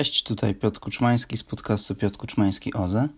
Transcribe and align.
Cześć, 0.00 0.22
tutaj 0.22 0.54
Piotr 0.54 0.80
Kuczmański 0.80 1.36
z 1.36 1.42
podcastu 1.42 1.94
Piotr 1.94 2.16
Kuczmański 2.16 2.74
OZE. 2.74 3.08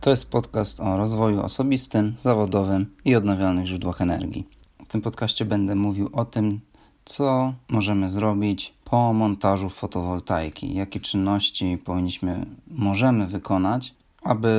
To 0.00 0.10
jest 0.10 0.30
podcast 0.30 0.80
o 0.80 0.96
rozwoju 0.96 1.42
osobistym, 1.42 2.16
zawodowym 2.20 2.94
i 3.04 3.14
odnawialnych 3.14 3.66
źródłach 3.66 4.00
energii. 4.00 4.48
W 4.84 4.88
tym 4.88 5.00
podcaście 5.00 5.44
będę 5.44 5.74
mówił 5.74 6.10
o 6.12 6.24
tym, 6.24 6.60
co 7.04 7.54
możemy 7.68 8.10
zrobić 8.10 8.74
po 8.84 9.12
montażu 9.12 9.70
fotowoltaiki, 9.70 10.74
jakie 10.74 11.00
czynności 11.00 11.78
powinniśmy, 11.84 12.46
możemy 12.66 13.26
wykonać, 13.26 13.94
aby 14.22 14.52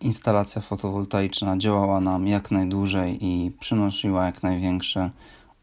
instalacja 0.00 0.62
fotowoltaiczna 0.62 1.58
działała 1.58 2.00
nam 2.00 2.26
jak 2.26 2.50
najdłużej 2.50 3.26
i 3.26 3.50
przynosiła 3.50 4.26
jak 4.26 4.42
największe 4.42 5.10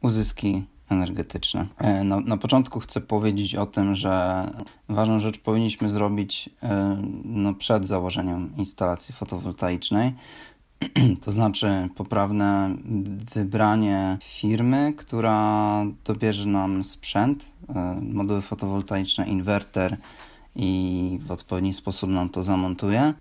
uzyski 0.01 0.63
energetyczne. 0.89 1.67
E, 1.77 2.03
na, 2.03 2.19
na 2.19 2.37
początku 2.37 2.79
chcę 2.79 3.01
powiedzieć 3.01 3.55
o 3.55 3.65
tym, 3.65 3.95
że 3.95 4.45
ważną 4.89 5.19
rzecz 5.19 5.37
powinniśmy 5.37 5.89
zrobić 5.89 6.49
e, 6.63 6.97
no, 7.25 7.53
przed 7.53 7.87
założeniem 7.87 8.51
instalacji 8.57 9.15
fotowoltaicznej. 9.15 10.13
To 11.25 11.31
znaczy 11.31 11.89
poprawne 11.95 12.75
wybranie 13.35 14.17
firmy, 14.23 14.93
która 14.97 15.83
dobierze 16.05 16.45
nam 16.45 16.83
sprzęt, 16.83 17.51
e, 17.69 18.01
moduły 18.01 18.41
fotowoltaiczne, 18.41 19.27
inwerter 19.27 19.97
i 20.55 21.19
w 21.21 21.31
odpowiedni 21.31 21.73
sposób 21.73 22.09
nam 22.09 22.29
to 22.29 22.43
zamontuje. 22.43 23.13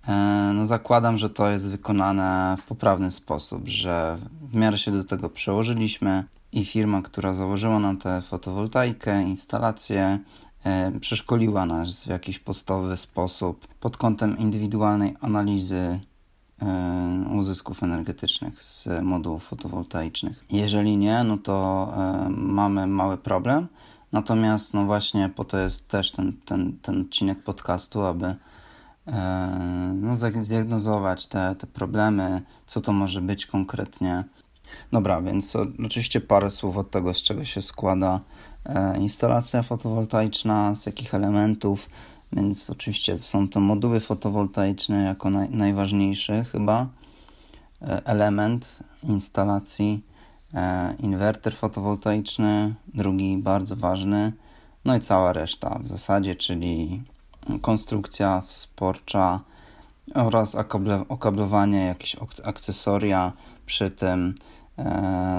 No 0.55 0.67
zakładam, 0.67 1.19
że 1.19 1.31
to 1.31 1.51
jest 1.51 1.71
wykonane 1.71 2.57
w 2.61 2.69
poprawny 2.69 3.11
sposób, 3.11 3.69
że 3.69 4.19
w 4.43 4.55
miarę 4.55 4.79
się 4.79 4.93
do 4.93 5.05
tego 5.05 5.31
przełożyliśmy, 5.31 6.25
i 6.57 6.65
firma, 6.65 7.03
która 7.03 7.33
założyła 7.33 7.79
nam 7.79 7.97
tę 7.97 8.23
fotowoltaikę, 8.23 9.23
instalację, 9.23 10.19
e, 10.65 11.01
przeszkoliła 11.01 11.67
nas 11.67 12.05
w 12.05 12.07
jakiś 12.07 12.39
podstawowy 12.39 12.97
sposób 12.97 13.67
pod 13.81 13.97
kątem 13.97 14.39
indywidualnej 14.39 15.17
analizy 15.21 16.01
e, 16.63 17.25
uzysków 17.39 17.83
energetycznych 17.83 18.63
z 18.63 18.89
modułów 19.03 19.45
fotowoltaicznych. 19.45 20.45
Jeżeli 20.51 20.97
nie, 20.97 21.25
no 21.25 21.39
to 21.39 21.89
e, 21.97 22.29
mamy 22.31 22.87
mały 22.87 23.17
problem. 23.17 23.69
Natomiast 24.13 24.75
no 24.75 24.85
właśnie 24.85 25.29
po 25.29 25.45
to 25.45 25.59
jest 25.59 25.89
też 25.89 26.13
ten, 26.13 26.33
ten, 26.45 26.79
ten 26.83 27.01
odcinek 27.01 27.43
podcastu, 27.43 28.03
aby 28.03 28.35
no, 29.95 30.17
zdiagnozować 30.43 31.27
te, 31.27 31.55
te 31.59 31.67
problemy, 31.67 32.43
co 32.67 32.81
to 32.81 32.93
może 32.93 33.21
być 33.21 33.47
konkretnie, 33.47 34.25
Dobra, 34.93 35.23
więc 35.23 35.57
oczywiście 35.87 36.21
parę 36.21 36.51
słów 36.51 36.77
od 36.77 36.91
tego, 36.91 37.15
z 37.15 37.23
czego 37.23 37.45
się 37.45 37.63
składa 37.63 38.21
e, 38.65 38.99
instalacja 38.99 39.63
fotowoltaiczna, 39.63 40.75
z 40.75 40.87
jakich 40.87 41.15
elementów. 41.15 41.91
Więc 42.33 42.71
oczywiście 42.71 43.19
są 43.19 43.49
to 43.49 43.61
moduły 43.61 44.01
fotowoltaiczne 44.01 45.05
jako 45.05 45.31
naj, 45.31 45.51
najważniejszy 45.51 46.45
chyba 46.53 46.87
e, 47.83 48.07
element 48.07 48.79
instalacji. 49.03 50.05
E, 50.55 50.95
inwerter 50.99 51.57
fotowoltaiczny, 51.57 52.75
drugi 52.95 53.39
bardzo 53.39 53.77
ważny. 53.77 54.33
No 54.85 54.97
i 54.97 55.01
cała 55.01 55.33
reszta 55.33 55.79
w 55.83 55.87
zasadzie, 55.87 56.35
czyli 56.35 57.03
konstrukcja 57.63 58.43
wsporcza 58.47 59.41
oraz 60.15 60.57
okablowanie, 61.09 61.87
jakieś 61.87 62.17
akcesoria 62.45 63.33
przy 63.67 63.91
tym 63.91 64.35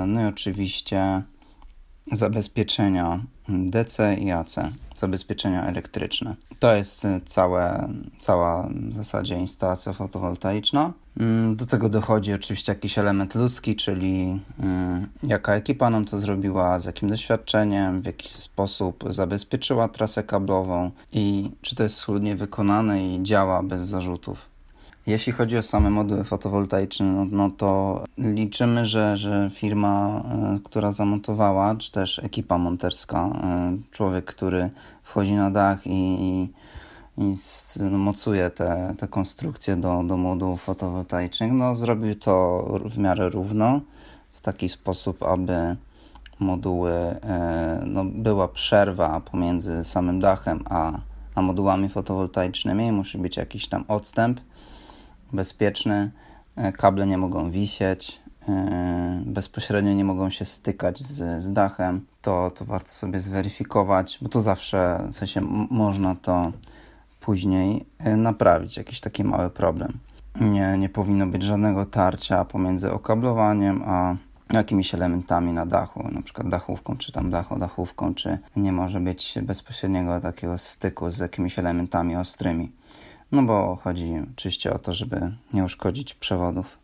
no 0.08 0.22
i 0.22 0.26
oczywiście 0.26 1.24
zabezpieczenia 2.12 3.20
DC 3.50 4.16
i 4.16 4.32
AC, 4.32 4.56
zabezpieczenia 4.96 5.66
elektryczne. 5.66 6.36
To 6.60 6.76
jest 6.76 7.08
całe, 7.26 7.90
cała 8.20 8.70
w 8.90 8.96
zasadzie 8.96 9.36
instalacja 9.36 9.94
fotowoltaiczna. 9.94 10.94
Mm, 11.20 11.56
do 11.56 11.66
tego 11.66 11.90
dochodzi 11.90 12.34
oczywiście 12.34 12.72
jakiś 12.72 12.98
element 12.98 13.36
ludzki, 13.36 13.76
czyli 13.76 14.40
mm, 14.60 15.08
jaka 15.24 15.56
ekipa 15.56 15.90
nam 15.90 16.06
to 16.06 16.20
zrobiła, 16.20 16.80
z 16.80 16.86
jakim 16.86 17.10
doświadczeniem, 17.10 18.02
w 18.02 18.06
jaki 18.06 18.30
sposób 18.30 19.04
zabezpieczyła 19.10 19.88
trasę 19.88 20.24
kablową 20.24 20.92
i 21.12 21.52
czy 21.62 21.76
to 21.76 21.84
jest 21.84 21.96
schludnie 21.96 22.36
wykonane 22.36 23.08
i 23.08 23.24
działa 23.24 23.64
bez 23.64 23.82
zarzutów. 23.82 24.57
Jeśli 25.08 25.34
chodzi 25.34 25.58
o 25.58 25.62
same 25.62 25.90
moduły 25.90 26.24
fotowoltaiczne, 26.24 27.06
no, 27.06 27.26
no 27.32 27.52
to 27.52 28.04
liczymy, 28.18 28.86
że, 28.86 29.18
że 29.18 29.50
firma, 29.54 30.24
y, 30.56 30.60
która 30.64 30.92
zamontowała, 30.92 31.76
czy 31.76 31.92
też 31.92 32.20
ekipa 32.20 32.58
monterska, 32.58 33.28
y, 33.28 33.92
człowiek, 33.92 34.26
który 34.26 34.70
wchodzi 35.04 35.34
na 35.34 35.52
dach 35.52 35.88
i, 35.88 36.24
i, 36.24 36.50
i 37.18 37.34
no, 37.80 37.98
mocuje 37.98 38.50
te, 38.50 38.94
te 38.98 39.08
konstrukcje 39.08 39.76
do, 39.76 40.04
do 40.04 40.18
modułów 40.18 40.62
fotowoltaicznych, 40.62 41.52
no 41.52 41.76
zrobił 41.76 42.16
to 42.16 42.64
w 42.86 42.98
miarę 42.98 43.30
równo, 43.30 43.82
w 44.34 44.42
taki 44.42 44.70
sposób, 44.70 45.24
aby 45.24 45.76
moduły, 46.40 46.92
y, 46.92 47.18
no 47.86 48.06
była 48.06 48.48
przerwa 48.48 49.20
pomiędzy 49.20 49.84
samym 49.84 50.20
dachem 50.20 50.64
a, 50.70 51.00
a 51.36 51.42
modułami 51.42 51.90
fotowoltaicznymi, 51.90 52.92
musi 52.92 53.18
być 53.18 53.38
jakiś 53.38 53.68
tam 53.68 53.84
odstęp 53.88 54.40
bezpieczny, 55.34 56.12
e, 56.56 56.72
kable 56.72 57.08
nie 57.08 57.18
mogą 57.18 57.52
wisieć, 57.52 58.20
e, 58.50 59.22
bezpośrednio 59.26 59.94
nie 59.94 60.06
mogą 60.06 60.30
się 60.30 60.46
stykać 60.46 61.00
z, 61.00 61.44
z 61.44 61.54
dachem, 61.54 62.06
to, 62.22 62.52
to 62.52 62.66
warto 62.66 62.90
sobie 62.90 63.20
zweryfikować, 63.20 64.18
bo 64.22 64.30
to 64.30 64.42
zawsze, 64.42 65.08
w 65.12 65.16
sensie 65.16 65.42
można 65.70 66.16
to 66.16 66.52
później 67.20 67.86
e, 68.00 68.18
naprawić, 68.18 68.78
jakiś 68.78 69.00
taki 69.00 69.24
mały 69.24 69.50
problem. 69.50 69.98
Nie, 70.42 70.78
nie 70.78 70.90
powinno 70.90 71.28
być 71.28 71.44
żadnego 71.44 71.86
tarcia 71.86 72.46
pomiędzy 72.46 72.92
okablowaniem 72.92 73.84
a 73.86 74.16
jakimiś 74.54 74.94
elementami 74.94 75.54
na 75.54 75.66
dachu, 75.66 76.12
na 76.12 76.22
przykład 76.22 76.50
dachówką, 76.50 76.98
czy 76.98 77.12
tam 77.12 77.32
dachodachówką, 77.32 78.14
czy 78.14 78.38
nie 78.56 78.72
może 78.72 79.00
być 79.00 79.40
bezpośredniego 79.42 80.20
takiego 80.20 80.58
styku 80.58 81.10
z 81.10 81.20
jakimiś 81.20 81.60
elementami 81.60 82.16
ostrymi. 82.16 82.72
No 83.32 83.44
bo 83.44 83.76
chodzi 83.76 84.14
oczywiście 84.34 84.74
o 84.74 84.80
to, 84.80 84.94
żeby 84.94 85.32
nie 85.54 85.64
uszkodzić 85.64 86.14
przewodów 86.14 86.78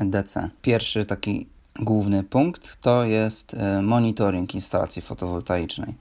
DC. 0.00 0.50
Pierwszy 0.62 1.06
taki 1.06 1.46
główny 1.80 2.22
punkt 2.22 2.80
to 2.80 3.04
jest 3.04 3.54
e, 3.54 3.82
monitoring 3.82 4.54
instalacji 4.54 5.02
fotowoltaicznej. 5.02 5.94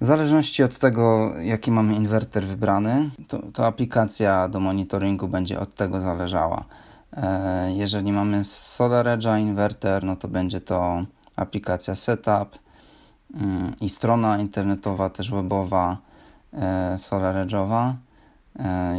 W 0.00 0.04
zależności 0.04 0.62
od 0.62 0.78
tego, 0.78 1.34
jaki 1.42 1.70
mamy 1.70 1.94
inwerter 1.94 2.44
wybrany, 2.44 3.10
to, 3.28 3.38
to 3.52 3.66
aplikacja 3.66 4.48
do 4.48 4.60
monitoringu 4.60 5.28
będzie 5.28 5.60
od 5.60 5.74
tego 5.74 6.00
zależała. 6.00 6.64
E, 7.12 7.72
jeżeli 7.72 8.12
mamy 8.12 8.44
Solar 8.44 9.06
Edge'a 9.06 9.40
inwerter, 9.40 10.04
no 10.04 10.16
to 10.16 10.28
będzie 10.28 10.60
to 10.60 11.04
aplikacja 11.36 11.94
Setup 11.94 12.58
mm, 13.34 13.72
i 13.80 13.88
strona 13.88 14.38
internetowa, 14.38 15.10
też 15.10 15.30
webowa 15.30 15.98
e, 16.52 16.98
Solar 16.98 17.46
Edge'owa. 17.46 17.90
E, 17.90 18.05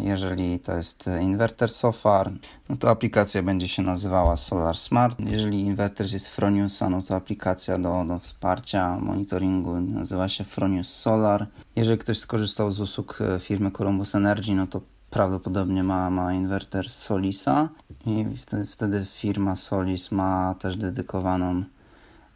jeżeli 0.03 0.59
to 0.59 0.77
jest 0.77 1.09
inwerter 1.21 1.69
SOFAR, 1.69 2.31
no 2.69 2.77
to 2.77 2.89
aplikacja 2.89 3.43
będzie 3.43 3.67
się 3.67 3.81
nazywała 3.83 4.37
Solar 4.37 4.77
Smart. 4.77 5.19
Jeżeli 5.19 5.61
inwerter 5.61 6.13
jest 6.13 6.27
Froniusa, 6.27 6.89
no 6.89 7.01
to 7.01 7.15
aplikacja 7.15 7.77
do, 7.77 8.05
do 8.07 8.19
wsparcia 8.19 8.97
monitoringu 8.99 9.79
nazywa 9.79 10.29
się 10.29 10.43
Fronius 10.43 10.89
Solar. 10.89 11.47
Jeżeli 11.75 11.97
ktoś 11.97 12.19
skorzystał 12.19 12.71
z 12.71 12.79
usług 12.79 13.19
e, 13.21 13.39
firmy 13.39 13.71
Columbus 13.71 14.15
Energy, 14.15 14.55
no 14.55 14.67
to 14.67 14.81
prawdopodobnie 15.09 15.83
ma, 15.83 16.09
ma 16.09 16.33
inwerter 16.33 16.91
Solisa 16.91 17.69
i 18.05 18.25
wtedy, 18.37 18.65
wtedy 18.65 19.05
firma 19.05 19.55
Solis 19.55 20.11
ma 20.11 20.55
też 20.59 20.77
dedykowaną 20.77 21.63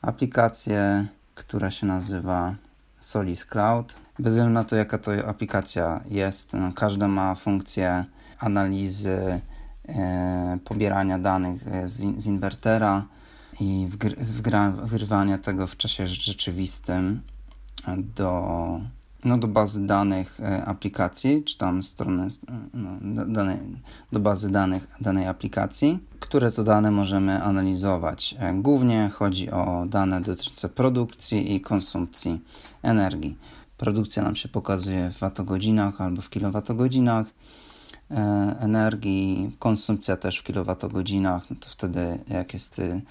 aplikację, 0.02 1.06
która 1.36 1.72
się 1.72 1.88
nazywa 1.88 2.56
Solis 3.00 3.46
Cloud. 3.46 3.96
Bez 4.22 4.34
względu 4.34 4.54
na 4.54 4.64
to, 4.64 4.76
jaka 4.76 4.98
to 4.98 5.12
aplikacja 5.28 6.02
jest, 6.10 6.54
no, 6.54 6.74
każda 6.74 7.08
ma 7.08 7.36
funkcję 7.36 8.06
analizy, 8.40 9.42
e, 9.88 10.58
pobierania 10.66 11.20
danych 11.20 11.68
e, 11.68 11.88
z, 11.88 11.98
z 12.18 12.26
inwertera 12.26 13.06
i 13.60 13.88
wgr 13.90 14.16
wgrywania 14.84 15.38
tego 15.38 15.68
w 15.68 15.78
czasie 15.78 16.08
rzeczywistym 16.08 17.22
do, 17.98 18.80
no, 19.26 19.38
do 19.38 19.48
bazy 19.48 19.88
danych 19.88 20.40
e, 20.40 20.66
aplikacji, 20.66 21.44
czy 21.44 21.58
tam 21.58 21.84
strony 21.84 22.28
no, 23.02 23.26
do 24.12 24.20
bazy 24.20 24.50
danych 24.50 24.88
danej 25.02 25.28
aplikacji, 25.28 26.00
które 26.20 26.52
to 26.52 26.64
dane 26.64 26.92
możemy 26.92 27.44
analizować. 27.44 28.36
E, 28.40 28.54
głównie 28.54 29.10
chodzi 29.14 29.52
o 29.52 29.86
dane 29.90 30.22
dotyczące 30.22 30.70
produkcji 30.70 31.56
i 31.56 31.62
konsumpcji 31.62 32.40
energii. 32.84 33.38
Produkcja 33.82 34.24
nam 34.24 34.36
się 34.36 34.50
pokazuje 34.50 35.10
w 35.10 35.20
watogodzinach 35.20 36.02
albo 36.02 36.22
w 36.22 36.30
kilowatogodzinach 36.30 37.28
e, 38.12 38.16
energii, 38.60 39.56
konsumpcja 39.60 40.18
też 40.18 40.38
w 40.38 40.44
kilowatogodzinach, 40.44 41.50
no 41.50 41.56
to 41.60 41.70
wtedy 41.70 42.20
jak 42.28 42.54
jest 42.54 42.80
y, 42.80 43.02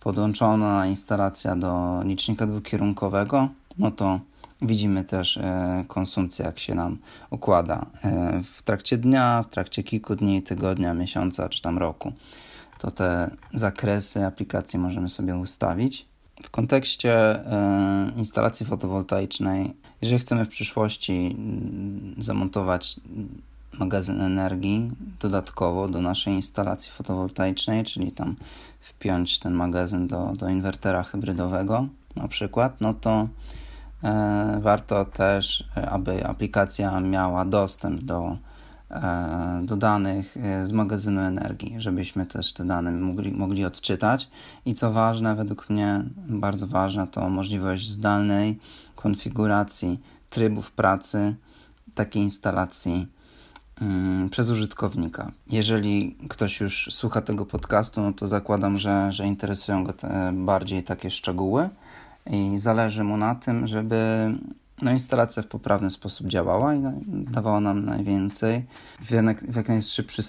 podłączona 0.00 0.86
instalacja 0.86 1.56
do 1.56 2.02
licznika 2.04 2.46
dwukierunkowego, 2.46 3.48
no 3.78 3.90
to 3.90 4.20
Widzimy 4.62 5.04
też 5.04 5.36
e, 5.36 5.84
konsumpcję, 5.88 6.44
jak 6.44 6.58
się 6.58 6.74
nam 6.74 6.98
układa 7.30 7.86
e, 8.04 8.40
w 8.44 8.62
trakcie 8.62 8.96
dnia, 8.96 9.42
w 9.42 9.48
trakcie 9.48 9.82
kilku 9.82 10.16
dni, 10.16 10.42
tygodnia, 10.42 10.94
miesiąca 10.94 11.48
czy 11.48 11.62
tam 11.62 11.78
roku. 11.78 12.12
To 12.78 12.90
te 12.90 13.30
zakresy 13.54 14.26
aplikacji 14.26 14.78
możemy 14.78 15.08
sobie 15.08 15.36
ustawić. 15.36 16.06
W 16.42 16.50
kontekście 16.50 17.40
instalacji 18.16 18.66
fotowoltaicznej, 18.66 19.74
jeżeli 20.04 20.20
chcemy 20.20 20.44
w 20.44 20.48
przyszłości 20.48 21.36
mm, 21.38 22.14
zamontować 22.18 23.00
magazyn 23.78 24.20
energii 24.20 24.90
dodatkowo 25.20 25.88
do 25.88 26.02
naszej 26.02 26.34
instalacji 26.34 26.92
fotowoltaicznej, 26.92 27.84
czyli 27.84 28.12
tam 28.12 28.36
wpiąć 28.80 29.38
ten 29.38 29.52
magazyn 29.52 30.06
do, 30.06 30.32
do 30.36 30.48
inwertera 30.48 31.02
hybrydowego 31.02 31.86
na 32.16 32.28
przykład, 32.28 32.80
no 32.80 32.94
to 32.94 33.28
e, 34.02 34.58
warto 34.62 35.04
też, 35.04 35.64
e, 35.76 35.90
aby 35.90 36.26
aplikacja 36.26 37.00
miała 37.00 37.44
dostęp 37.44 38.02
do, 38.02 38.36
do 39.62 39.76
danych 39.76 40.36
e, 40.36 40.66
z 40.66 40.72
magazynu 40.72 41.20
energii, 41.20 41.74
żebyśmy 41.78 42.26
też 42.26 42.52
te 42.52 42.64
dane 42.64 42.92
mogli, 42.92 43.32
mogli 43.32 43.64
odczytać. 43.64 44.28
I 44.66 44.74
co 44.74 44.92
ważne, 44.92 45.34
według 45.34 45.70
mnie 45.70 46.04
bardzo 46.16 46.66
ważne, 46.66 47.06
to 47.06 47.28
możliwość 47.28 47.90
zdalnej 47.90 48.58
konfiguracji 48.94 50.00
trybów 50.30 50.72
pracy 50.72 51.34
takiej 51.94 52.22
instalacji 52.22 53.06
Mm, 53.80 54.30
przez 54.30 54.50
użytkownika. 54.50 55.32
Jeżeli 55.50 56.16
ktoś 56.28 56.60
już 56.60 56.88
słucha 56.90 57.20
tego 57.20 57.46
podcastu, 57.46 58.00
no 58.00 58.12
to 58.12 58.26
zakładam, 58.26 58.78
że, 58.78 59.12
że 59.12 59.26
interesują 59.26 59.84
go 59.84 59.94
bardziej 60.32 60.82
takie 60.82 61.10
szczegóły 61.10 61.68
i 62.30 62.58
zależy 62.58 63.04
mu 63.04 63.16
na 63.16 63.34
tym, 63.34 63.66
żeby 63.66 64.28
no, 64.84 64.90
instalacja 64.90 65.42
w 65.42 65.46
poprawny 65.46 65.90
sposób 65.90 66.26
działała 66.26 66.74
i 66.74 66.82
dawała 67.08 67.60
nam 67.60 67.84
najwięcej. 67.84 68.66
W 69.00 69.10
jak, 69.10 69.40
w 69.40 69.56
jak 69.56 69.68
najszybszy, 69.68 70.22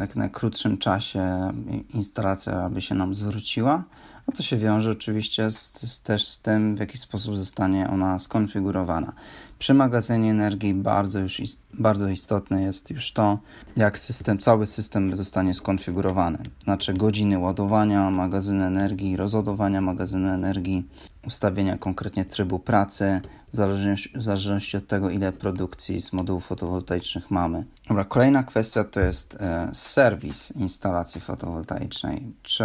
jak 0.00 0.16
najkrótszym 0.16 0.78
czasie 0.78 1.52
instalacja 1.94 2.62
aby 2.62 2.80
się 2.80 2.94
nam 2.94 3.14
zwróciła. 3.14 3.84
No 4.28 4.34
to 4.36 4.42
się 4.42 4.56
wiąże 4.56 4.90
oczywiście 4.90 5.50
z, 5.50 5.90
z, 5.92 6.02
też 6.02 6.28
z 6.28 6.40
tym, 6.40 6.76
w 6.76 6.80
jaki 6.80 6.98
sposób 6.98 7.36
zostanie 7.36 7.90
ona 7.90 8.18
skonfigurowana. 8.18 9.12
Przy 9.58 9.74
magazynie 9.74 10.30
energii 10.30 10.74
bardzo 10.74 11.18
już 11.18 11.42
bardzo 11.78 12.08
istotne 12.08 12.62
jest 12.62 12.90
już 12.90 13.12
to, 13.12 13.38
jak 13.76 13.98
system, 13.98 14.38
cały 14.38 14.66
system 14.66 15.16
zostanie 15.16 15.54
skonfigurowany. 15.54 16.38
Znaczy 16.64 16.94
godziny 16.94 17.38
ładowania 17.38 18.10
magazynu 18.10 18.64
energii, 18.64 19.16
rozładowania 19.16 19.80
magazynu 19.80 20.28
energii, 20.28 20.88
ustawienia 21.26 21.78
konkretnie 21.78 22.24
trybu 22.24 22.58
pracy, 22.58 23.20
w 23.52 23.56
zależności, 23.56 24.10
w 24.14 24.24
zależności 24.24 24.76
od 24.76 24.86
tego, 24.86 25.10
ile 25.10 25.32
produkcji 25.32 26.02
z 26.02 26.12
modułów 26.12 26.46
fotowoltaicznych 26.46 27.30
mamy. 27.30 27.64
Dobra, 27.88 28.04
kolejna 28.04 28.42
kwestia 28.42 28.84
to 28.84 29.00
jest 29.00 29.36
e, 29.40 29.68
serwis 29.72 30.52
instalacji 30.52 31.20
fotowoltaicznej. 31.20 32.32
Czy 32.42 32.64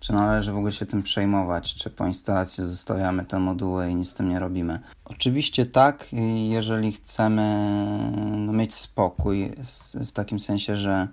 czy 0.00 0.12
należy 0.12 0.52
w 0.52 0.56
ogóle 0.56 0.72
się 0.72 0.86
tym 0.86 1.02
przejmować? 1.02 1.74
Czy 1.74 1.90
po 1.90 2.06
instalacji 2.06 2.64
zostawiamy 2.64 3.24
te 3.24 3.38
moduły 3.38 3.90
i 3.90 3.94
nic 3.94 4.08
z 4.08 4.14
tym 4.14 4.28
nie 4.28 4.38
robimy? 4.38 4.78
Oczywiście 5.04 5.66
tak, 5.66 6.06
jeżeli 6.48 6.92
chcemy 6.92 7.68
no, 8.36 8.52
mieć 8.52 8.74
spokój, 8.74 9.52
w, 10.06 10.12
takim 10.12 10.40
sensie, 10.40 10.76
że 10.76 11.08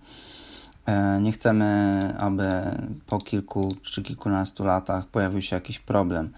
e, 0.86 1.22
nie 1.22 1.32
chcemy, 1.32 2.14
aby 2.20 2.62
po 3.06 3.20
kilku 3.20 3.76
czy 3.82 4.04
kilkunastu 4.04 4.64
latach 4.64 5.06
pojawił 5.08 5.42
się 5.42 5.56
jakiś 5.56 5.80
problem 5.80 6.34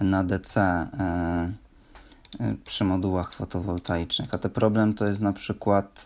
na 0.00 0.24
DC 0.24 0.60
e, 0.60 0.88
e, 2.40 2.54
przy 2.64 2.84
modułach 2.84 3.32
fotowoltaicznych. 3.34 4.34
A 4.34 4.38
ten 4.38 4.50
problem 4.50 4.94
to 4.94 5.06
jest 5.06 5.20
na 5.20 5.32
przykład, 5.32 6.04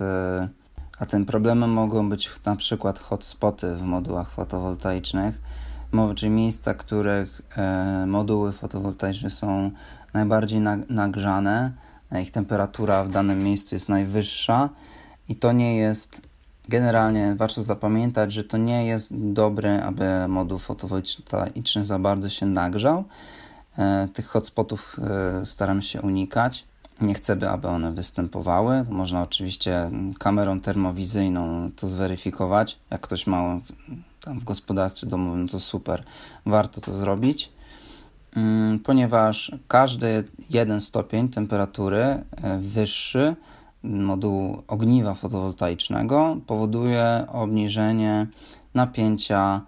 a 0.98 1.06
tym 1.06 1.26
problemem 1.26 1.70
mogą 1.70 2.10
być 2.10 2.30
na 2.44 2.56
przykład 2.56 2.98
hotspoty 2.98 3.76
w 3.76 3.82
modułach 3.82 4.30
fotowoltaicznych 4.30 5.40
czyli 6.14 6.30
miejsca, 6.30 6.74
których 6.74 7.42
e, 7.56 8.06
moduły 8.06 8.52
fotowoltaiczne 8.52 9.30
są 9.30 9.70
najbardziej 10.14 10.60
nagrzane, 10.88 11.72
ich 12.22 12.30
temperatura 12.30 13.04
w 13.04 13.10
danym 13.10 13.44
miejscu 13.44 13.74
jest 13.74 13.88
najwyższa 13.88 14.68
i 15.28 15.36
to 15.36 15.52
nie 15.52 15.76
jest 15.76 16.20
generalnie 16.68 17.34
warto 17.34 17.62
zapamiętać, 17.62 18.32
że 18.32 18.44
to 18.44 18.56
nie 18.56 18.86
jest 18.86 19.10
dobre, 19.12 19.84
aby 19.84 20.28
moduł 20.28 20.58
fotowoltaiczny 20.58 21.84
za 21.84 21.98
bardzo 21.98 22.30
się 22.30 22.46
nagrzał. 22.46 23.04
E, 23.78 24.08
tych 24.12 24.26
hotspotów 24.26 24.96
e, 25.42 25.46
staramy 25.46 25.82
się 25.82 26.02
unikać. 26.02 26.64
Nie 27.00 27.14
chcemy, 27.14 27.50
aby 27.50 27.68
one 27.68 27.92
występowały. 27.92 28.84
Można 28.90 29.22
oczywiście 29.22 29.90
kamerą 30.18 30.60
termowizyjną 30.60 31.70
to 31.76 31.86
zweryfikować. 31.86 32.78
Jak 32.90 33.00
ktoś 33.00 33.26
ma 33.26 33.60
tam 34.26 34.40
w 34.40 34.44
gospodarstwie 34.44 35.06
domowym, 35.06 35.42
no 35.42 35.48
to 35.48 35.60
super, 35.60 36.02
warto 36.46 36.80
to 36.80 36.96
zrobić, 36.96 37.52
mm, 38.36 38.78
ponieważ 38.78 39.52
każdy 39.68 40.24
jeden 40.50 40.80
stopień 40.80 41.28
temperatury 41.28 42.02
e, 42.02 42.24
wyższy 42.58 43.36
modułu 43.82 44.62
ogniwa 44.68 45.14
fotowoltaicznego 45.14 46.36
powoduje 46.46 47.26
obniżenie 47.32 48.26
napięcia 48.74 49.60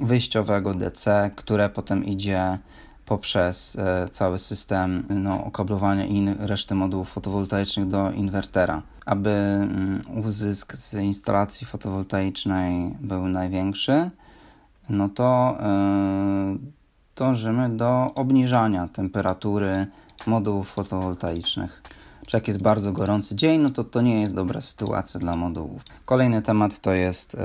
wyjściowego 0.00 0.74
DC, 0.74 1.30
które 1.36 1.68
potem 1.68 2.04
idzie 2.04 2.58
poprzez 3.06 3.76
e, 3.76 4.08
cały 4.08 4.38
system 4.38 5.06
no, 5.10 5.44
okablowania 5.44 6.06
i 6.06 6.34
reszty 6.38 6.74
modułów 6.74 7.12
fotowoltaicznych 7.12 7.88
do 7.88 8.10
inwertera. 8.10 8.82
Aby 9.06 9.30
mm, 9.30 10.02
uzysk 10.24 10.76
z 10.76 10.94
instalacji 10.94 11.66
fotowoltaicznej 11.66 12.96
był 13.00 13.28
największy, 13.28 14.10
no 14.88 15.08
to 15.08 15.58
yy, 16.52 16.58
dążymy 17.16 17.76
do 17.76 18.10
obniżania 18.14 18.88
temperatury 18.88 19.86
modułów 20.26 20.70
fotowoltaicznych. 20.70 21.82
Czy 22.26 22.36
jak 22.36 22.48
jest 22.48 22.62
bardzo 22.62 22.92
gorący 22.92 23.36
dzień, 23.36 23.60
no 23.60 23.70
to 23.70 23.84
to 23.84 24.00
nie 24.00 24.20
jest 24.20 24.34
dobra 24.34 24.60
sytuacja 24.60 25.20
dla 25.20 25.36
modułów. 25.36 25.82
Kolejny 26.04 26.42
temat 26.42 26.78
to 26.78 26.92
jest 26.92 27.36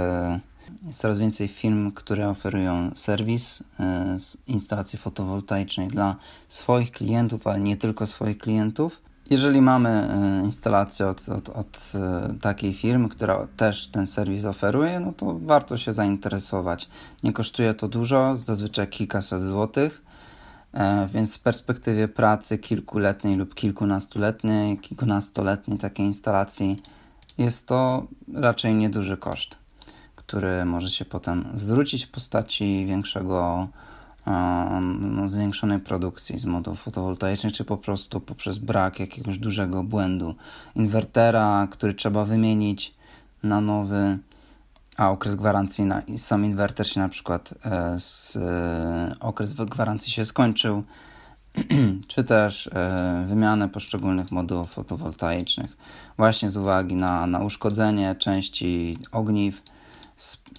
jest 0.87 0.99
coraz 0.99 1.19
więcej 1.19 1.47
firm, 1.47 1.91
które 1.91 2.29
oferują 2.29 2.91
serwis 2.95 3.63
e, 3.79 4.19
z 4.19 4.37
instalacji 4.47 4.99
fotowoltaicznej 4.99 5.87
dla 5.87 6.15
swoich 6.49 6.91
klientów, 6.91 7.47
ale 7.47 7.59
nie 7.59 7.77
tylko 7.77 8.07
swoich 8.07 8.37
klientów. 8.37 9.01
Jeżeli 9.29 9.61
mamy 9.61 9.89
e, 9.89 10.45
instalację 10.45 11.07
od, 11.07 11.29
od, 11.29 11.49
od 11.49 11.91
e, 11.95 12.33
takiej 12.41 12.73
firmy, 12.73 13.09
która 13.09 13.47
też 13.57 13.87
ten 13.87 14.07
serwis 14.07 14.45
oferuje, 14.45 14.99
no 14.99 15.13
to 15.13 15.39
warto 15.39 15.77
się 15.77 15.93
zainteresować. 15.93 16.89
Nie 17.23 17.33
kosztuje 17.33 17.73
to 17.73 17.87
dużo, 17.87 18.37
zazwyczaj 18.37 18.87
kilkaset 18.87 19.43
złotych, 19.43 20.01
więc 21.13 21.37
w 21.37 21.39
perspektywie 21.39 22.07
pracy 22.07 22.57
kilkuletniej 22.57 23.37
lub 23.37 23.55
kilkunastoletniej, 23.55 24.77
kilkunastoletniej 24.77 25.77
takiej 25.77 26.05
instalacji 26.05 26.81
jest 27.37 27.67
to 27.67 28.07
raczej 28.33 28.75
nieduży 28.75 29.17
koszt 29.17 29.57
który 30.27 30.65
może 30.65 30.89
się 30.89 31.05
potem 31.05 31.45
zwrócić 31.53 32.05
w 32.05 32.11
postaci 32.11 32.85
większego, 32.87 33.67
no, 34.81 35.27
zwiększonej 35.27 35.79
produkcji 35.79 36.39
z 36.39 36.45
modułów 36.45 36.81
fotowoltaicznych, 36.81 37.53
czy 37.53 37.65
po 37.65 37.77
prostu 37.77 38.19
poprzez 38.19 38.57
brak 38.57 38.99
jakiegoś 38.99 39.37
dużego 39.37 39.83
błędu 39.83 40.35
inwertera, 40.75 41.67
który 41.71 41.93
trzeba 41.93 42.25
wymienić 42.25 42.95
na 43.43 43.61
nowy, 43.61 44.19
a 44.97 45.09
okres 45.09 45.35
gwarancji, 45.35 45.83
na, 45.83 46.01
sam 46.17 46.45
inwerter 46.45 46.87
się 46.87 46.99
na 46.99 47.09
przykład 47.09 47.53
e, 47.65 47.99
z, 47.99 48.35
e, 48.35 49.15
okres 49.19 49.53
gwarancji 49.53 50.11
się 50.11 50.25
skończył, 50.25 50.83
czy 52.07 52.23
też 52.23 52.67
e, 52.67 53.25
wymianę 53.27 53.69
poszczególnych 53.69 54.31
modułów 54.31 54.71
fotowoltaicznych, 54.71 55.77
właśnie 56.17 56.49
z 56.49 56.57
uwagi 56.57 56.95
na, 56.95 57.27
na 57.27 57.39
uszkodzenie 57.39 58.15
części 58.15 58.97
ogniw, 59.11 59.61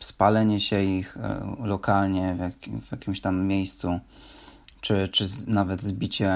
spalenie 0.01 0.61
się 0.61 0.83
ich 0.83 1.17
e, 1.17 1.57
lokalnie 1.63 2.37
w, 2.37 2.87
w 2.87 2.93
jakimś 2.93 3.21
tam 3.21 3.47
miejscu, 3.47 4.01
czy, 4.81 5.09
czy 5.09 5.27
nawet 5.47 5.83
zbicie 5.83 6.33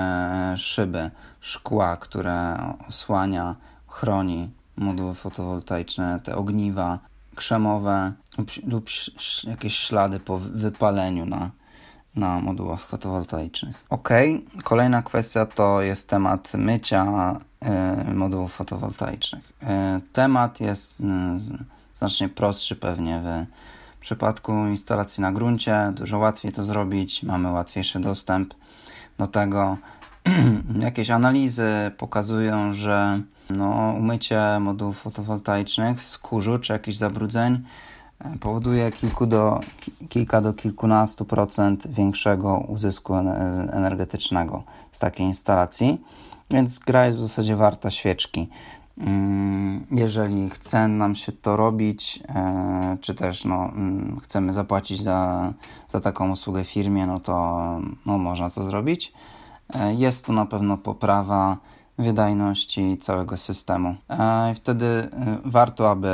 szyby, 0.57 1.11
szkła, 1.41 1.97
które 1.97 2.57
osłania, 2.88 3.57
chroni 3.87 4.50
moduły 4.76 5.14
fotowoltaiczne, 5.14 6.21
te 6.21 6.37
ogniwa 6.37 6.99
krzemowe 7.35 8.12
lub, 8.38 8.50
lub 8.67 8.88
jakieś 9.45 9.76
ślady 9.76 10.21
po 10.21 10.38
wypaleniu 10.38 11.26
na, 11.26 11.50
na 12.17 12.41
modułach 12.41 12.81
fotowoltaicznych. 12.81 13.85
Ok, 13.91 14.09
kolejna 14.64 15.02
kwestia 15.02 15.47
to 15.47 15.83
jest 15.83 16.09
temat 16.09 16.55
mycia 16.55 17.07
y, 18.11 18.14
modułów 18.14 18.52
fotowoltaicznych. 18.52 19.52
Temat 20.12 20.61
jest 20.61 20.95
y, 21.00 21.05
znacznie 21.95 22.29
prostszy 22.29 22.77
pewnie 22.77 23.23
w 23.99 24.01
przypadku 24.01 24.53
instalacji 24.53 25.21
na 25.21 25.33
gruncie. 25.33 25.93
Dużo 25.95 26.19
łatwiej 26.19 26.53
to 26.53 26.65
zrobić, 26.65 27.23
mamy 27.23 27.53
łatwiejszy 27.53 28.01
dostęp 28.01 28.55
do 29.19 29.27
tego. 29.27 29.77
Jakieś 30.81 31.11
analizy 31.11 31.91
pokazują, 31.99 32.75
że 32.75 33.21
no, 33.51 33.95
umycie 33.99 34.41
modułów 34.61 34.99
fotowoltaicznych 35.01 36.03
z 36.03 36.19
kurzu 36.19 36.59
czy 36.59 36.73
jakichś 36.73 36.97
zabrudzeń 36.97 37.61
e, 38.21 38.39
powoduje 38.39 38.93
kilku 38.93 39.27
do, 39.27 39.61
kilka 40.09 40.41
do 40.41 40.53
kilkunastu 40.53 41.25
procent 41.25 41.87
większego 41.87 42.59
uzysku 42.59 43.15
energetycznego 43.73 44.63
z 44.93 44.99
takiej 44.99 45.27
instalacji, 45.27 46.01
więc 46.51 46.79
gra 46.79 47.07
jest 47.07 47.19
w 47.19 47.21
zasadzie 47.21 47.57
warta 47.57 47.91
świeczki. 47.91 48.49
Mm, 48.99 49.87
jeżeli 49.91 50.51
chce 50.51 50.89
nam 50.89 51.15
się 51.15 51.33
to 51.33 51.57
robić, 51.57 52.23
e, 52.29 52.97
czy 53.01 53.15
też 53.15 53.45
no, 53.45 53.65
mm, 53.65 54.21
chcemy 54.21 54.53
zapłacić 54.53 55.03
za, 55.03 55.53
za 55.89 56.01
taką 56.01 56.31
usługę 56.31 56.65
firmie, 56.65 57.07
no 57.07 57.21
to 57.21 57.63
no, 58.07 58.19
można 58.19 58.51
to 58.51 58.65
zrobić. 58.65 59.13
E, 59.75 59.95
jest 59.95 60.27
to 60.27 60.33
na 60.33 60.47
pewno 60.47 60.79
poprawa 60.79 61.57
wydajności 61.99 62.99
całego 62.99 63.37
systemu. 63.37 63.95
E, 64.09 64.53
I 64.53 64.55
wtedy 64.55 65.09
warto, 65.45 65.91
aby 65.91 66.09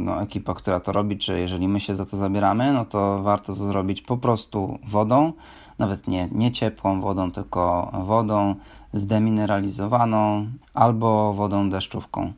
no, 0.00 0.22
ekipa, 0.22 0.54
która 0.54 0.80
to 0.80 0.92
robi, 0.92 1.18
czy 1.18 1.38
jeżeli 1.38 1.68
my 1.68 1.80
się 1.80 1.94
za 1.94 2.06
to 2.06 2.16
zabieramy, 2.16 2.72
no 2.72 2.84
to 2.84 3.22
warto 3.22 3.54
to 3.54 3.64
zrobić 3.64 4.02
po 4.02 4.16
prostu 4.16 4.78
wodą, 4.84 5.32
nawet 5.78 6.08
nie, 6.08 6.28
nie 6.32 6.50
ciepłą 6.50 7.00
wodą, 7.00 7.30
tylko 7.32 7.92
wodą 8.04 8.54
zdemineralizowaną 8.92 10.46
albo 10.74 11.34
wodą 11.34 11.70
deszczówką. 11.70 12.32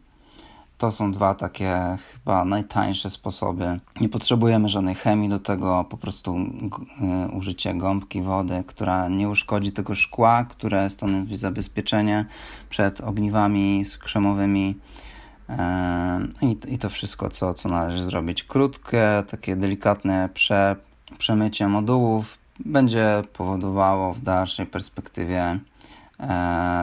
To 0.78 0.92
są 0.92 1.12
dwa 1.12 1.34
takie 1.34 1.96
chyba 2.12 2.44
najtańsze 2.44 3.10
sposoby. 3.10 3.80
Nie 4.00 4.08
potrzebujemy 4.08 4.68
żadnej 4.68 4.94
chemii 4.94 5.28
do 5.28 5.38
tego, 5.38 5.84
po 5.90 5.96
prostu 5.96 6.36
y, 6.36 7.36
użycie 7.36 7.74
gąbki 7.74 8.22
wody, 8.22 8.64
która 8.66 9.08
nie 9.08 9.28
uszkodzi 9.28 9.72
tego 9.72 9.94
szkła, 9.94 10.44
które 10.44 10.90
stanowi 10.90 11.36
zabezpieczenie 11.36 12.26
przed 12.70 13.00
ogniwami 13.00 13.84
skrzemowymi. 13.84 14.78
Y, 15.50 15.54
I 16.70 16.78
to 16.78 16.90
wszystko, 16.90 17.28
co, 17.28 17.54
co 17.54 17.68
należy 17.68 18.04
zrobić. 18.04 18.44
Krótkie, 18.44 19.22
takie 19.30 19.56
delikatne 19.56 20.28
prze, 20.34 20.76
przemycie 21.18 21.68
modułów 21.68 22.38
będzie 22.60 23.22
powodowało 23.32 24.14
w 24.14 24.20
dalszej 24.20 24.66
perspektywie 24.66 25.40
e, 25.42 25.58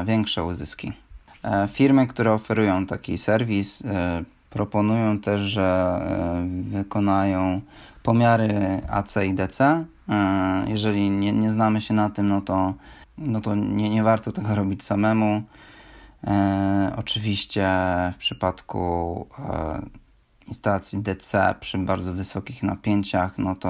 większe 0.06 0.44
uzyski. 0.44 0.94
E, 1.44 1.68
firmy, 1.68 2.08
które 2.08 2.34
oferują 2.34 2.86
taki 2.86 3.18
serwis, 3.18 3.82
e, 3.86 4.24
proponują 4.52 5.20
też, 5.20 5.42
że 5.42 5.62
e, 5.64 6.48
wykonają 6.64 7.62
pomiary 8.04 8.82
AC 8.90 9.16
i 9.26 9.34
DC. 9.34 9.86
E, 10.10 10.66
jeżeli 10.68 11.10
nie, 11.10 11.32
nie 11.32 11.52
znamy 11.52 11.82
się 11.82 11.94
na 11.94 12.10
tym, 12.10 12.28
no 12.28 12.42
to, 12.42 12.74
no 13.18 13.42
to 13.42 13.56
nie, 13.56 13.90
nie 13.90 14.04
warto 14.04 14.32
tego 14.32 14.56
robić 14.56 14.84
samemu. 14.84 15.42
E, 16.28 16.94
oczywiście 16.98 17.68
w 18.14 18.18
przypadku 18.18 19.28
instalacji 20.48 21.00
DC 21.00 21.56
przy 21.60 21.78
bardzo 21.78 22.14
wysokich 22.14 22.64
napięciach, 22.64 23.38
no 23.38 23.56
to, 23.56 23.70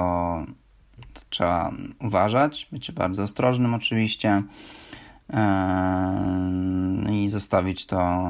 to 1.12 1.20
trzeba 1.30 1.72
uważać, 2.00 2.68
być 2.72 2.92
bardzo 2.92 3.22
ostrożnym 3.22 3.74
oczywiście 3.74 4.42
i 7.10 7.28
zostawić 7.28 7.86
to 7.86 8.26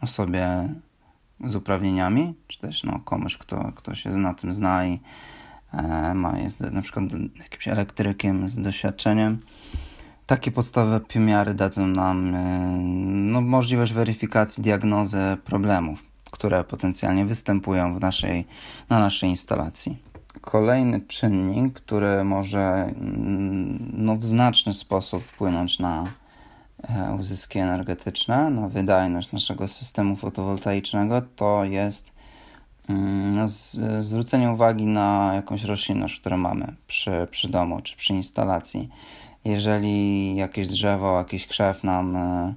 osobie 0.00 0.68
z 1.44 1.54
uprawnieniami, 1.54 2.34
czy 2.46 2.58
też 2.58 2.84
no, 2.84 3.00
komuś, 3.04 3.36
kto, 3.36 3.72
kto 3.76 3.94
się 3.94 4.10
na 4.10 4.34
tym 4.34 4.52
zna 4.52 4.86
i 4.86 5.00
e, 5.72 6.14
ma, 6.14 6.38
jest 6.38 6.60
na 6.60 6.82
przykład 6.82 7.04
jakimś 7.38 7.68
elektrykiem 7.68 8.48
z 8.48 8.60
doświadczeniem. 8.60 9.38
Takie 10.26 10.50
podstawowe 10.50 11.00
pomiary 11.00 11.54
dadzą 11.54 11.86
nam 11.86 12.34
e, 12.34 12.68
no, 13.32 13.40
możliwość 13.40 13.92
weryfikacji 13.92 14.62
diagnozy 14.62 15.36
problemów, 15.44 16.02
które 16.30 16.64
potencjalnie 16.64 17.24
występują 17.24 17.94
w 17.94 18.00
naszej, 18.00 18.46
na 18.88 18.98
naszej 18.98 19.30
instalacji. 19.30 19.96
Kolejny 20.40 21.00
czynnik, 21.00 21.74
który 21.74 22.24
może 22.24 22.60
mm, 22.60 23.90
no, 23.92 24.16
w 24.16 24.24
znaczny 24.24 24.74
sposób 24.74 25.22
wpłynąć 25.22 25.78
na 25.78 26.12
uzyski 27.18 27.58
energetyczne, 27.58 28.50
na 28.50 28.68
wydajność 28.68 29.32
naszego 29.32 29.68
systemu 29.68 30.16
fotowoltaicznego, 30.16 31.22
to 31.36 31.64
jest 31.64 32.12
mm, 32.88 33.34
no, 33.34 33.48
zwrócenie 34.00 34.50
uwagi 34.50 34.86
na 34.86 35.32
jakąś 35.34 35.64
roślinność, 35.64 36.20
którą 36.20 36.36
mamy 36.36 36.74
przy, 36.86 37.26
przy 37.30 37.48
domu 37.48 37.80
czy 37.80 37.96
przy 37.96 38.12
instalacji. 38.12 38.88
Jeżeli 39.44 40.36
jakieś 40.36 40.66
drzewo, 40.66 41.18
jakiś 41.18 41.46
krzew 41.46 41.84
nam 41.84 42.16
e, 42.16 42.54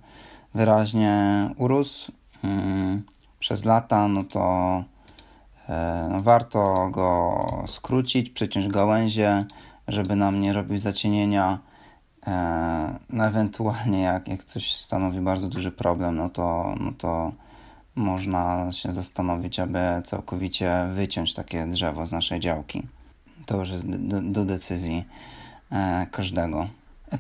wyraźnie 0.53 1.50
urósł 1.58 2.12
mm, 2.44 3.03
przez 3.39 3.65
lata, 3.65 4.08
no 4.08 4.24
to 4.24 4.84
e, 5.70 6.08
no, 6.12 6.22
warto 6.22 6.89
go 6.91 7.39
skrócić, 7.67 8.29
przeciąć 8.29 8.67
gałęzie, 8.67 9.44
żeby 9.88 10.15
nam 10.15 10.41
nie 10.41 10.53
robił 10.53 10.79
zacienienia 10.79 11.60
E, 11.60 11.75
no 13.10 13.25
ewentualnie 13.27 14.01
jak, 14.01 14.27
jak 14.27 14.44
coś 14.44 14.75
stanowi 14.75 15.20
bardzo 15.20 15.48
duży 15.48 15.72
problem, 15.72 16.15
no 16.15 16.29
to, 16.29 16.75
no 16.79 16.91
to 16.98 17.32
można 17.96 18.72
się 18.72 18.91
zastanowić, 18.91 19.60
aby 19.60 19.79
całkowicie 20.03 20.88
wyciąć 20.94 21.34
takie 21.34 21.67
drzewo 21.67 22.05
z 22.05 22.12
naszej 22.12 22.39
działki. 22.39 22.84
To 23.46 23.58
już 23.58 23.70
jest 23.70 23.89
do, 23.89 24.22
do 24.22 24.46
decyzji 24.46 25.03
e, 25.72 26.08
każdego. 26.12 26.67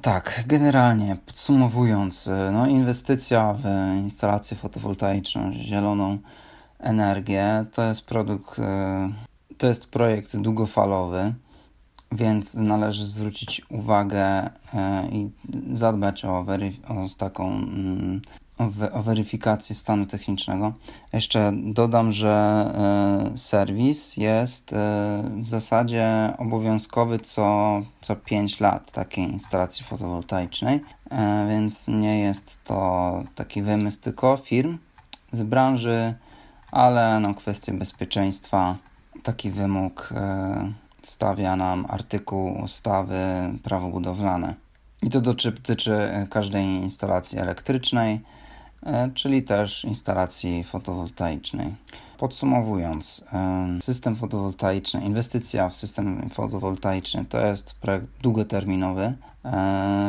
Tak, 0.01 0.43
generalnie 0.47 1.17
podsumowując, 1.25 2.27
e, 2.27 2.51
no 2.53 2.67
inwestycja 2.67 3.53
w 3.53 3.95
instalację 3.95 4.57
fotowoltaiczną, 4.57 5.53
zieloną 5.53 6.17
energię, 6.79 7.65
to 7.73 7.83
jest 7.83 8.01
produkt, 8.01 8.61
to 9.57 9.67
jest 9.67 9.85
projekt 9.85 10.37
długofalowy 10.37 11.33
więc 12.11 12.53
należy 12.55 13.07
zwrócić 13.07 13.61
uwagę 13.69 14.49
e, 14.73 15.07
i 15.11 15.29
zadbać 15.73 16.25
o, 16.25 16.37
o 16.87 17.05
taką 17.17 17.47
mm, 17.47 18.21
o, 18.93 19.03
weryfikację 19.03 19.75
stanu 19.75 20.05
technicznego. 20.05 20.73
Jeszcze 21.13 21.51
dodam, 21.55 22.11
że 22.11 22.31
e, 23.33 23.37
serwis 23.37 24.17
jest 24.17 24.73
e, 24.73 24.75
w 25.41 25.47
zasadzie 25.47 26.33
obowiązkowy 26.37 27.19
co, 27.19 27.81
co 28.01 28.15
5 28.15 28.59
lat 28.59 28.91
takiej 28.91 29.23
instalacji 29.23 29.85
fotowoltaicznej, 29.85 30.79
więc 31.49 31.87
nie 31.87 32.19
jest 32.19 32.63
to 32.63 33.23
taki 33.35 33.61
wymysł 33.61 34.01
tylko 34.01 34.37
firm 34.37 34.77
z 35.31 35.43
branży, 35.43 36.13
ale 36.71 37.19
no, 37.19 37.33
kwestie 37.33 37.73
bezpieczeństwa, 37.73 38.77
taki 39.23 39.51
wymóg 39.51 40.13
stawia 41.05 41.55
nam 41.55 41.85
artykuł 41.89 42.61
ustawy 42.63 43.17
prawo 43.63 43.87
budowlane. 43.87 44.55
I 45.03 45.09
to 45.09 45.21
dotyczy 45.21 46.09
każdej 46.29 46.65
instalacji 46.65 47.39
elektrycznej, 47.39 48.21
e, 48.83 49.09
czyli 49.13 49.43
też 49.43 49.85
instalacji 49.85 50.63
fotowoltaicznej. 50.63 51.75
Podsumowując, 52.17 53.25
system 53.81 54.15
fotowoltaiczny, 54.15 55.01
inwestycja 55.01 55.69
w 55.69 55.75
system 55.75 56.29
fotowoltaiczny 56.29 57.25
to 57.25 57.45
jest 57.45 57.73
projekt 57.73 58.07
długoterminowy, 58.21 59.13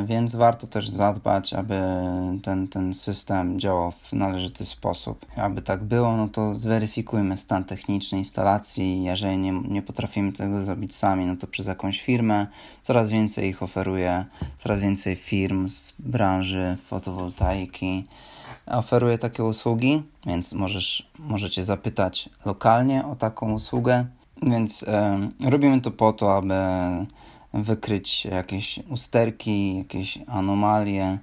więc 0.06 0.36
warto 0.36 0.66
też 0.66 0.88
zadbać, 0.88 1.54
aby 1.54 1.80
ten, 2.42 2.68
ten 2.68 2.94
system 2.94 3.60
działał 3.60 3.92
w 3.92 4.12
należyty 4.12 4.64
sposób. 4.64 5.26
Aby 5.36 5.62
tak 5.62 5.84
było, 5.84 6.16
no 6.16 6.28
to 6.28 6.58
zweryfikujmy 6.58 7.36
stan 7.36 7.64
techniczny 7.64 8.18
instalacji. 8.18 9.02
Jeżeli 9.02 9.38
nie, 9.38 9.52
nie 9.52 9.82
potrafimy 9.82 10.32
tego 10.32 10.64
zrobić 10.64 10.96
sami, 10.96 11.26
no 11.26 11.36
to 11.36 11.46
przez 11.46 11.66
jakąś 11.66 12.02
firmę. 12.02 12.46
Coraz 12.82 13.10
więcej 13.10 13.48
ich 13.48 13.62
oferuje, 13.62 14.24
coraz 14.58 14.80
więcej 14.80 15.16
firm 15.16 15.68
z 15.70 15.94
branży 15.98 16.76
fotowoltaiki 16.86 18.04
oferuje 18.66 19.18
takie 19.18 19.44
usługi, 19.44 20.02
więc 20.26 20.52
możesz, 20.52 21.10
możecie 21.18 21.64
zapytać 21.64 22.28
lokalnie 22.44 23.06
o 23.06 23.16
taką 23.16 23.52
usługę. 23.52 24.06
Więc 24.42 24.82
e, 24.82 25.18
robimy 25.44 25.80
to 25.80 25.90
po 25.90 26.12
to, 26.12 26.36
aby 26.36 26.54
wykryć 27.54 28.24
jakieś 28.24 28.80
usterki, 28.90 29.78
jakieś 29.78 30.18
anomalie 30.26 31.18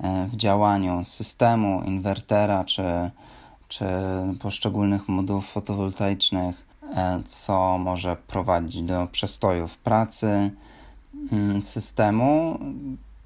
e, 0.00 0.26
w 0.32 0.36
działaniu 0.36 1.04
systemu, 1.04 1.82
inwertera 1.84 2.64
czy, 2.64 2.82
czy 3.68 3.84
poszczególnych 4.40 5.08
modułów 5.08 5.50
fotowoltaicznych, 5.50 6.66
e, 6.96 7.22
co 7.26 7.78
może 7.78 8.16
prowadzić 8.16 8.82
do 8.82 9.08
przestojów 9.12 9.78
pracy 9.78 10.50
mm, 11.32 11.62
systemu. 11.62 12.58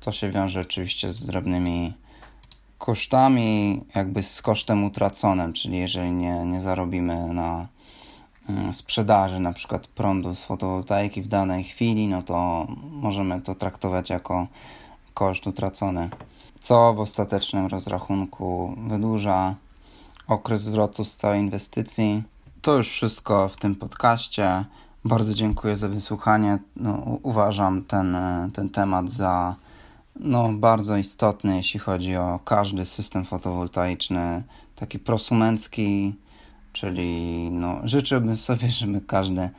To 0.00 0.12
się 0.12 0.30
wiąże 0.30 0.60
oczywiście 0.60 1.12
z 1.12 1.26
drobnymi 1.26 1.94
kosztami, 2.78 3.80
jakby 3.94 4.22
z 4.22 4.42
kosztem 4.42 4.84
utraconym, 4.84 5.52
czyli 5.52 5.78
jeżeli 5.78 6.12
nie, 6.12 6.44
nie 6.44 6.60
zarobimy 6.60 7.32
na 7.32 7.66
Mm, 8.48 8.74
sprzedaży 8.74 9.40
na 9.40 9.52
przykład 9.52 9.86
prądu 9.86 10.34
z 10.34 10.44
fotowoltaiki 10.44 11.22
w 11.22 11.28
danej 11.28 11.64
chwili, 11.64 12.08
no 12.08 12.22
to 12.22 12.66
możemy 12.90 13.40
to 13.40 13.54
traktować 13.54 14.10
jako 14.10 14.46
koszt 15.14 15.46
utracony. 15.46 16.10
co 16.60 16.94
w 16.94 17.00
ostatecznym 17.00 17.66
rozrachunku 17.66 18.76
wydłuża 18.88 19.54
okres 20.28 20.62
zwrotu 20.62 21.04
z 21.04 21.16
całej 21.16 21.40
inwestycji. 21.40 22.22
To 22.62 22.76
już 22.76 22.88
wszystko 22.88 23.48
w 23.48 23.56
tym 23.56 23.74
podcaście. 23.74 24.64
Bardzo 25.04 25.34
dziękuję 25.34 25.76
za 25.76 25.88
wysłuchanie. 25.88 26.58
No, 26.76 27.18
uważam 27.22 27.84
ten, 27.84 28.16
ten 28.52 28.68
temat 28.68 29.10
za 29.10 29.54
no, 30.16 30.52
bardzo 30.52 30.96
istotny, 30.96 31.56
jeśli 31.56 31.80
chodzi 31.80 32.16
o 32.16 32.40
każdy 32.44 32.86
system 32.86 33.24
fotowoltaiczny, 33.24 34.42
taki 34.76 34.98
prosumencki, 34.98 36.14
czyli 36.72 37.48
no, 37.50 37.80
życzyłbym 37.84 38.36
sobie, 38.36 38.70
żeby 38.80 39.00
każdy 39.00 39.50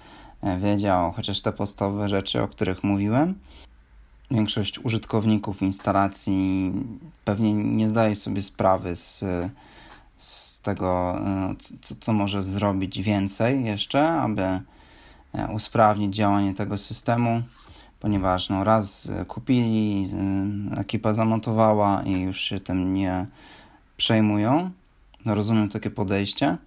e, 0.42 0.58
wiedział 0.60 1.12
chociaż 1.12 1.42
te 1.42 1.52
podstawowe 1.52 2.10
rzeczy, 2.10 2.42
o 2.44 2.48
których 2.48 2.84
mówiłem. 2.84 3.36
Większość 4.32 4.80
użytkowników 4.80 5.62
instalacji 5.62 6.74
pewnie 7.26 7.54
nie 7.54 7.90
zdaje 7.90 8.16
sobie 8.16 8.42
sprawy 8.42 8.96
z, 8.96 9.24
z 10.18 10.62
tego, 10.62 11.20
e, 11.20 11.56
co, 11.82 11.96
co 12.00 12.14
może 12.14 12.44
zrobić 12.44 13.02
więcej 13.02 13.66
jeszcze, 13.66 14.10
aby 14.10 14.42
e, 14.42 14.62
usprawnić 15.54 16.16
działanie 16.16 16.54
tego 16.54 16.78
systemu 16.78 17.44
ponieważ 18.06 18.50
no, 18.50 18.64
raz 18.64 19.10
kupili, 19.28 20.10
ekipa 20.78 21.14
zamontowała 21.14 22.04
i 22.04 22.22
już 22.22 22.42
się 22.42 22.60
tym 22.60 22.94
nie 22.94 23.26
przejmują. 23.98 24.72
No, 25.26 25.36
rozumiem 25.36 25.70
takie 25.70 25.90
podejście, 25.90 26.58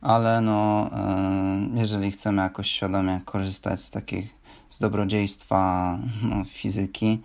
ale 0.00 0.40
no, 0.40 0.90
e, 0.92 1.68
jeżeli 1.74 2.10
chcemy 2.10 2.42
jakoś 2.42 2.70
świadomie 2.70 3.20
korzystać 3.24 3.82
z 3.82 3.90
takich, 3.90 4.34
z 4.68 4.78
dobrodziejstwa 4.78 5.98
no, 6.22 6.44
fizyki, 6.44 7.20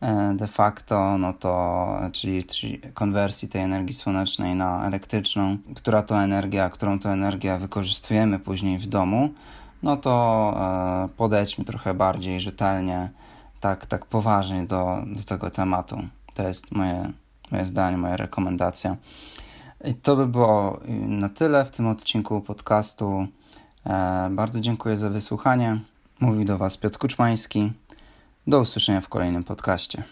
e, 0.00 0.34
de 0.34 0.46
facto, 0.46 1.18
no 1.18 1.32
to, 1.32 1.86
czyli, 2.12 2.44
czyli 2.44 2.78
konwersji 2.94 3.48
tej 3.48 3.62
energii 3.62 3.94
słonecznej 3.94 4.54
na 4.54 4.86
elektryczną, 4.86 5.58
która 5.76 6.02
to 6.02 6.22
energia, 6.22 6.70
którą 6.70 6.98
to 6.98 7.12
energię 7.12 7.58
wykorzystujemy 7.58 8.38
później 8.38 8.78
w 8.78 8.86
domu, 8.86 9.34
no 9.82 9.96
to 9.96 10.54
e, 11.04 11.08
podejdźmy 11.16 11.64
trochę 11.64 11.94
bardziej 11.94 12.40
rzetelnie, 12.40 13.10
tak, 13.60 13.86
tak 13.86 14.06
poważnie 14.06 14.62
do, 14.62 15.02
do 15.06 15.22
tego 15.22 15.50
tematu. 15.50 15.98
To 16.34 16.48
jest 16.48 16.72
moje, 16.72 17.12
moje 17.50 17.66
zdanie, 17.66 17.96
moja 17.96 18.16
rekomendacja. 18.16 18.96
I 19.84 19.94
to 19.94 20.16
by 20.16 20.26
było 20.26 20.80
na 20.88 21.28
tyle 21.28 21.64
w 21.64 21.70
tym 21.70 21.86
odcinku 21.86 22.40
podcastu. 22.40 23.26
E, 23.86 24.28
bardzo 24.30 24.60
dziękuję 24.60 24.96
za 24.96 25.10
wysłuchanie. 25.10 25.80
Mówi 26.20 26.44
do 26.44 26.58
Was 26.58 26.76
Piotr 26.76 26.98
Kuczmański. 26.98 27.72
Do 28.46 28.60
usłyszenia 28.60 29.00
w 29.00 29.08
kolejnym 29.08 29.44
podcaście. 29.44 30.02